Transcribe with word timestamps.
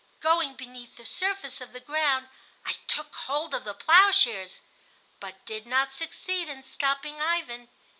Going 0.19 0.55
beneath 0.55 0.95
the 0.97 1.05
surface 1.05 1.61
of 1.61 1.73
the 1.73 1.79
ground 1.79 2.27
I 2.65 2.73
took 2.87 3.13
hold 3.13 3.53
of 3.53 3.65
the 3.65 3.75
plowshares, 3.75 4.61
but 5.19 5.45
did 5.45 5.67
not 5.67 5.93
succeed 5.93 6.49
in 6.49 6.63
stopping 6.63 7.21
Ivan. 7.21 7.69